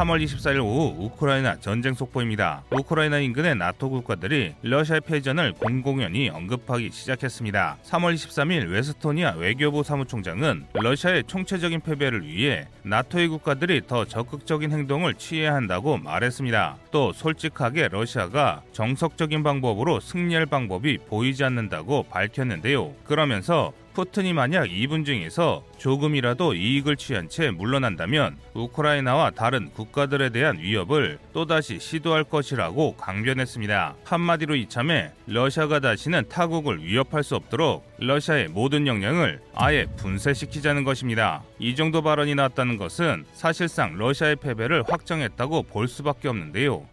3월 0.00 0.24
24일 0.24 0.64
오후 0.64 0.94
우크라이나 0.98 1.56
전쟁 1.60 1.92
속보입니다. 1.92 2.62
우크라이나 2.70 3.18
인근의 3.18 3.56
나토 3.56 3.90
국가들이 3.90 4.54
러시아의 4.62 5.02
패전을 5.02 5.52
공공연히 5.52 6.30
언급하기 6.30 6.90
시작했습니다. 6.90 7.78
3월 7.84 8.14
23일 8.14 8.70
웨스토니아 8.70 9.34
외교부 9.36 9.82
사무총장은 9.82 10.68
러시아의 10.72 11.24
총체적인 11.26 11.80
패배를 11.80 12.26
위해 12.26 12.66
나토의 12.82 13.28
국가들이 13.28 13.82
더 13.86 14.06
적극적인 14.06 14.72
행동을 14.72 15.14
취해야 15.16 15.54
한다고 15.54 15.98
말했습니다. 15.98 16.78
또 16.90 17.12
솔직하게 17.12 17.88
러시아가 17.88 18.62
정석적인 18.72 19.42
방법으로 19.42 20.00
승리할 20.00 20.46
방법이 20.46 20.96
보이지 21.08 21.44
않는다고 21.44 22.04
밝혔는데요. 22.04 22.94
그러면서 23.04 23.74
푸틴이 23.92 24.32
만약 24.32 24.66
2분 24.66 25.04
중에서 25.04 25.64
조금이라도 25.78 26.54
이익을 26.54 26.96
취한 26.96 27.28
채 27.28 27.50
물러난다면 27.50 28.36
우크라이나와 28.54 29.30
다른 29.30 29.70
국가들에 29.70 30.30
대한 30.30 30.58
위협을 30.58 31.18
또다시 31.32 31.78
시도할 31.78 32.24
것이라고 32.24 32.96
강변했습니다. 32.96 33.96
한마디로 34.04 34.54
이참에 34.56 35.12
러시아가 35.26 35.80
다시는 35.80 36.28
타국을 36.28 36.84
위협할 36.84 37.24
수 37.24 37.34
없도록 37.36 37.84
러시아의 37.98 38.48
모든 38.48 38.86
역량을 38.86 39.40
아예 39.54 39.86
분쇄시키자는 39.96 40.84
것입니다. 40.84 41.42
이 41.58 41.74
정도 41.74 42.02
발언이 42.02 42.34
나왔다는 42.34 42.76
것은 42.76 43.24
사실상 43.32 43.96
러시아의 43.96 44.36
패배를 44.36 44.84
확정했다고 44.86 45.64
볼 45.64 45.88
수밖에 45.88 46.28
없는데요. 46.28 46.86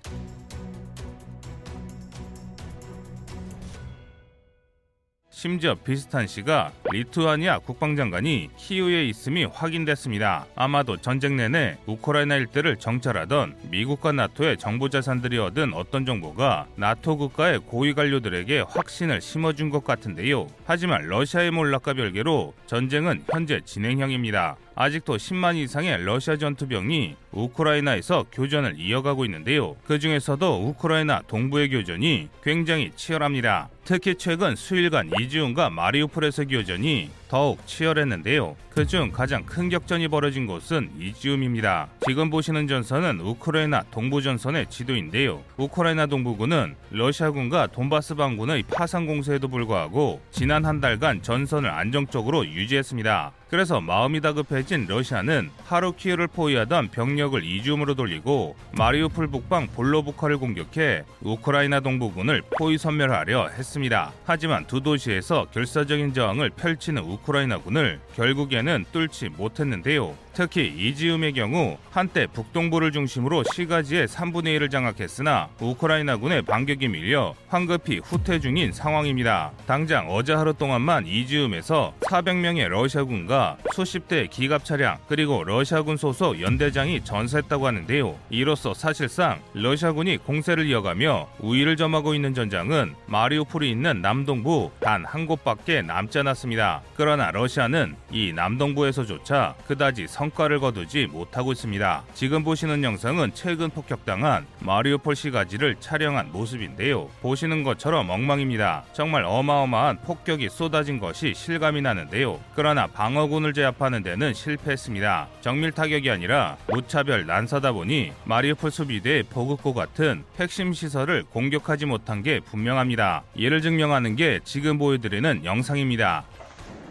심지어 5.38 5.76
비슷한 5.76 6.26
시가 6.26 6.72
리투아니아 6.92 7.60
국방장관이 7.60 8.50
키우에 8.58 9.06
있음이 9.06 9.46
확인됐습니다. 9.46 10.48
아마도 10.56 10.98
전쟁 10.98 11.36
내내 11.36 11.78
우크라이나 11.86 12.38
일대를 12.38 12.78
정찰하던 12.78 13.56
미국과 13.70 14.14
나토의 14.14 14.58
정보 14.58 14.90
자산들이 14.90 15.38
얻은 15.38 15.76
어떤 15.76 16.08
정보가 16.08 16.66
나토 16.76 17.18
국가의 17.18 17.60
고위 17.60 17.94
관료들에게 17.94 18.62
확신을 18.68 19.22
심어준 19.22 19.70
것 19.70 19.84
같은데요. 19.84 20.48
하지만 20.66 21.08
러시아의 21.08 21.52
몰락과 21.52 21.94
별개로 21.94 22.56
전쟁은 22.66 23.26
현재 23.32 23.62
진행형입니다. 23.64 24.58
아직도 24.74 25.18
10만 25.18 25.56
이상의 25.58 26.04
러시아 26.04 26.38
전투병이 26.38 27.16
우크라이나에서 27.32 28.26
교전을 28.32 28.80
이어가고 28.80 29.26
있는데요. 29.26 29.76
그 29.86 30.00
중에서도 30.00 30.68
우크라이나 30.68 31.22
동부의 31.28 31.70
교전이 31.70 32.30
굉장히 32.44 32.92
치열합니다. 32.96 33.70
특히 33.88 34.16
최근 34.16 34.54
수일간 34.58 35.12
이지움과 35.18 35.70
마리우폴에서 35.70 36.44
교전이 36.44 37.10
더욱 37.30 37.66
치열했는데요. 37.66 38.58
그중 38.78 39.12
가장 39.12 39.44
큰 39.44 39.70
격전이 39.70 40.08
벌어진 40.08 40.46
곳은 40.46 40.92
이지움입니다. 41.00 41.88
지금 42.06 42.30
보시는 42.30 42.68
전선은 42.68 43.22
우크라이나 43.22 43.82
동부 43.90 44.22
전선의 44.22 44.68
지도인데요. 44.70 45.42
우크라이나 45.58 46.06
동부군은 46.06 46.76
러시아군과 46.92 47.68
돈바스 47.68 48.14
반군의 48.14 48.66
파상 48.72 49.08
공세에도 49.08 49.48
불구하고 49.48 50.22
지난 50.30 50.64
한 50.64 50.80
달간 50.80 51.24
전선을 51.24 51.72
안정적으로 51.72 52.46
유지했습니다. 52.46 53.32
그래서 53.50 53.80
마음이 53.80 54.20
다급해진 54.20 54.86
러시아는 54.88 55.50
하루키우를 55.66 56.28
포위하던 56.28 56.90
병력을 56.90 57.42
이지움으로 57.44 57.96
돌리고 57.96 58.58
마리우폴 58.74 59.28
북방 59.30 59.68
볼로부카를 59.68 60.38
공격해 60.38 61.04
우크라이나 61.22 61.80
동부군을 61.80 62.44
포위 62.58 62.78
섬멸하려 62.78 63.50
했습니다. 63.50 64.12
하지만 64.26 64.68
두 64.68 64.82
도시에서 64.82 65.48
결사적인 65.54 66.14
저항을 66.14 66.50
펼치는 66.52 67.02
우크라이나군을 67.04 68.02
결국에는 68.16 68.67
뚫지 68.92 69.30
못했는데요. 69.38 70.16
특히 70.34 70.68
이지움의 70.68 71.34
경우 71.34 71.78
한때 71.90 72.28
북동부를 72.28 72.92
중심으로 72.92 73.44
시가지의 73.54 74.08
3분의 74.08 74.60
1을 74.60 74.70
장악했으나 74.70 75.50
우크라이나군의 75.60 76.44
반격이 76.44 76.90
밀려 76.90 77.34
황급히 77.48 78.02
후퇴 78.04 78.40
중인 78.40 78.72
상황입니다. 78.72 79.52
당장 79.66 80.12
어제 80.12 80.34
하루 80.34 80.54
동안만 80.54 81.08
이지움에서 81.08 81.96
400명의 82.02 82.68
러시아군과 82.68 83.58
수십 83.74 84.08
대의 84.08 84.28
기갑 84.28 84.64
차량 84.64 84.98
그리고 85.08 85.44
러시아군 85.44 85.98
소속 85.98 86.40
연대장이 86.40 87.04
전사했다고 87.04 87.66
하는데요. 87.66 88.16
이로써 88.30 88.76
사실상 88.76 89.40
러시아군이 89.54 90.18
공세를 90.18 90.68
이어가며 90.68 91.30
우위를 91.40 91.78
점하고 91.78 92.14
있는 92.14 92.36
전장은 92.36 92.94
마리우폴이 93.08 93.72
있는 93.72 94.02
남동부 94.04 94.70
단 94.80 95.08
한 95.08 95.26
곳밖에 95.26 95.82
남지 95.82 96.20
않았습니다. 96.20 96.82
그러나 96.96 97.32
러시아는 97.32 97.96
이 98.12 98.34
남동 98.36 98.57
부에서조차 98.75 99.55
그다지 99.67 100.07
성과를 100.09 100.61
거두지 100.61 101.07
못하고 101.07 101.53
있습니다. 101.53 102.05
지금 102.15 102.45
보시는 102.45 102.83
영상은 102.83 103.33
최근 103.35 103.71
폭격당한 103.71 104.47
마리우폴 104.61 105.17
시가지를 105.17 105.77
촬영한 105.81 106.33
모습인데요. 106.33 107.09
보시는 107.21 107.63
것처럼 107.63 108.09
엉망입니다. 108.11 108.85
정말 108.93 109.25
어마어마한 109.25 110.03
폭격이 110.03 110.49
쏟아진 110.49 110.99
것이 110.99 111.35
실감이 111.35 111.83
나는데요. 111.83 112.41
그러나 112.55 112.87
방어군을 112.87 113.53
제압하는 113.53 114.03
데는 114.03 114.35
실패했습니다. 114.35 115.29
정밀 115.41 115.73
타격이 115.73 116.11
아니라 116.11 116.57
무차별 116.69 117.27
난사다 117.27 117.73
보니 117.73 118.13
마리우폴 118.25 118.71
수비대의 118.71 119.25
보급고 119.25 119.75
같은 119.75 120.25
핵심 120.39 120.73
시설을 120.73 121.25
공격하지 121.25 121.87
못한 121.87 122.23
게 122.23 122.41
분명합니다. 122.41 123.23
이를 123.35 123.63
증명하는 123.63 124.17
게 124.17 124.41
지금 124.45 124.79
보여드리는 124.79 125.45
영상입니다. 125.45 126.25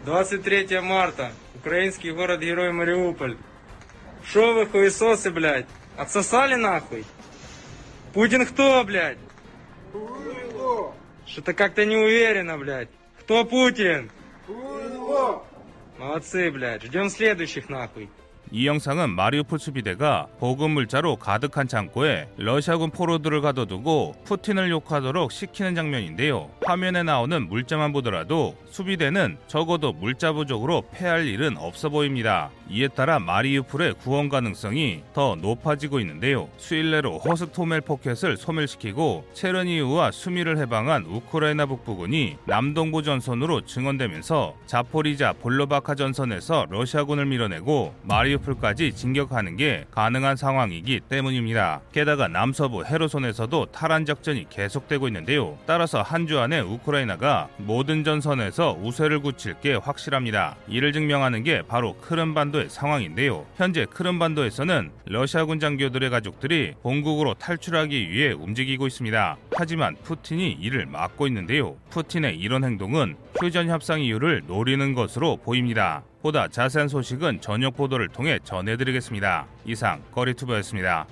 23 0.06 0.88
марта. 0.88 1.30
Украинский 1.67 2.11
город-герой 2.11 2.71
Мариуполь. 2.71 3.35
Шо 4.23 4.53
вы 4.53 4.67
хуесосы, 4.67 5.31
блядь? 5.31 5.65
Отсосали 5.97 6.55
нахуй? 6.55 7.03
Путин 8.13 8.45
кто, 8.45 8.85
блядь? 8.85 9.17
Что-то 11.25 11.53
как-то 11.53 11.85
не 11.85 11.97
уверенно, 11.97 12.57
блядь. 12.57 12.87
Кто 13.19 13.43
Путин? 13.43 14.09
Молодцы, 15.97 16.49
блядь. 16.51 16.83
Ждем 16.83 17.09
следующих, 17.09 17.67
нахуй. 17.67 18.09
이 18.51 18.65
영상은 18.65 19.09
마리우폴 19.09 19.59
수비대가 19.59 20.27
보급 20.39 20.71
물자로 20.71 21.17
가득한 21.17 21.67
창고에 21.67 22.29
러시아군 22.37 22.91
포로들을 22.91 23.41
가둬두고 23.41 24.15
푸틴을 24.23 24.69
욕하도록 24.69 25.31
시키는 25.31 25.75
장면인데요. 25.75 26.49
화면에 26.65 27.03
나오는 27.03 27.47
물자만 27.47 27.91
보더라도 27.91 28.55
수비대는 28.69 29.37
적어도 29.47 29.91
물자 29.91 30.31
부족으로 30.33 30.83
패할 30.91 31.27
일은 31.27 31.57
없어 31.57 31.89
보입니다. 31.89 32.49
이에 32.69 32.87
따라 32.87 33.19
마리우폴의 33.19 33.95
구원 33.95 34.29
가능성이 34.29 35.01
더 35.13 35.35
높아지고 35.35 35.99
있는데요. 36.01 36.49
수일 36.57 36.91
내로 36.91 37.17
허스토멜 37.19 37.81
포켓을 37.81 38.37
소멸시키고 38.37 39.25
체르니우와 39.33 40.11
수미를 40.11 40.57
해방한 40.57 41.05
우크라이나 41.05 41.65
북부군이 41.65 42.37
남동부 42.45 43.03
전선으로 43.03 43.61
증원되면서 43.65 44.55
자포리자 44.65 45.33
볼로바카 45.33 45.95
전선에서 45.95 46.67
러시아군을 46.69 47.25
밀어내고 47.25 47.95
마리우 48.03 48.36
폴까지 48.37 48.93
진격하는 48.93 49.57
게 49.57 49.85
가능한 49.91 50.35
상황이기 50.35 51.01
때문입니다. 51.09 51.81
게다가 51.91 52.27
남서부 52.27 52.85
헤르손에서도 52.85 53.65
탈환 53.67 54.05
작전이 54.05 54.47
계속되고 54.49 55.07
있는데요. 55.07 55.57
따라서 55.65 56.01
한 56.01 56.27
주 56.27 56.39
안에 56.39 56.59
우크라이나가 56.59 57.47
모든 57.55 58.03
전선에서 58.03 58.77
우세를 58.81 59.21
굳힐 59.21 59.59
게 59.61 59.75
확실합니다. 59.75 60.57
이를 60.67 60.91
증명하는 60.91 61.43
게 61.43 61.61
바로 61.61 61.95
크름반도의 62.01 62.69
상황인데요. 62.69 63.45
현재 63.55 63.85
크름반도에서는 63.85 64.91
러시아군 65.05 65.61
장교들의 65.61 66.09
가족들이 66.09 66.73
본국으로 66.83 67.35
탈출하기 67.35 68.09
위해 68.11 68.33
움직이고 68.33 68.87
있습니다. 68.87 69.37
하지만 69.55 69.95
푸틴이 70.03 70.57
이를 70.59 70.85
막고 70.85 71.27
있는데요. 71.27 71.77
푸틴의 71.91 72.37
이런 72.37 72.65
행동은 72.65 73.15
휴전 73.39 73.69
협상 73.69 74.01
이유를 74.01 74.43
노리는 74.47 74.93
것으로 74.93 75.37
보입니다. 75.37 76.03
보다 76.21 76.47
자세한 76.47 76.87
소식은 76.87 77.41
저녁 77.41 77.75
보도를 77.75 78.07
통해 78.09 78.39
전해드리겠습니다. 78.43 79.45
이상 79.65 80.01
거리투버였습니다. 80.11 81.07